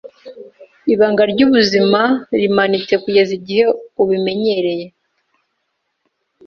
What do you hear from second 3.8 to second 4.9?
ubimenyereye.